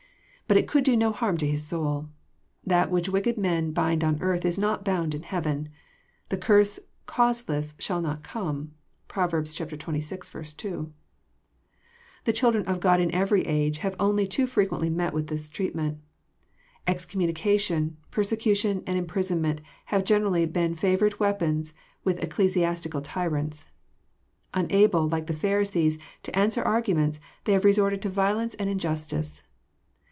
But 0.47 0.57
it 0.57 0.67
could 0.67 0.83
do 0.83 0.97
no 0.97 1.13
harm 1.13 1.37
to 1.37 1.47
his 1.47 1.65
soul. 1.65 2.09
That 2.65 2.91
which 2.91 3.07
wicked 3.07 3.37
men 3.37 3.71
bind 3.71 4.03
on 4.03 4.21
earth 4.21 4.43
is 4.43 4.59
not 4.59 4.83
bound 4.83 5.15
in 5.15 5.23
heaven. 5.23 5.69
^^ 5.71 5.71
The 6.27 6.35
curse 6.35 6.77
causeless 7.05 7.73
shall 7.79 8.01
not 8.01 8.21
come." 8.21 8.73
(Prov. 9.07 9.31
xxvi. 9.31 10.57
2.) 10.57 10.93
The 12.25 12.33
children 12.33 12.65
of 12.65 12.81
God 12.81 12.99
in 12.99 13.15
every 13.15 13.43
age 13.47 13.77
have 13.77 13.95
only 13.97 14.27
too 14.27 14.45
fre 14.45 14.63
quently 14.63 14.91
met 14.91 15.13
with 15.13 15.31
like 15.31 15.49
treatment. 15.51 15.99
Excommunication, 16.85 17.95
per 18.11 18.23
secution, 18.23 18.83
and 18.85 18.97
imprisonment 18.97 19.61
have 19.85 20.03
generally 20.03 20.45
been 20.45 20.75
favourite 20.75 21.17
weapons 21.17 21.73
with 22.03 22.21
ecclesiastical 22.21 22.99
tyrants. 22.99 23.67
Unable, 24.53 25.07
like 25.07 25.27
the 25.27 25.31
Pharisees, 25.47 25.97
to 26.23 26.37
answer 26.37 26.61
arguments, 26.61 27.21
they 27.45 27.53
have 27.53 27.63
resorted 27.63 28.01
to 28.01 28.09
vio« 28.09 28.35
lence 28.35 28.53
and 28.55 28.69
injustice. 28.69 29.43